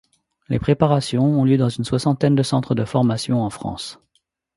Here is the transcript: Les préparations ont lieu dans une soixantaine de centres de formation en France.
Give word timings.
Les 0.49 0.57
préparations 0.57 1.25
ont 1.27 1.43
lieu 1.45 1.57
dans 1.57 1.69
une 1.69 1.83
soixantaine 1.83 2.33
de 2.33 2.41
centres 2.41 2.73
de 2.73 2.85
formation 2.85 3.43
en 3.43 3.51
France. 3.51 3.99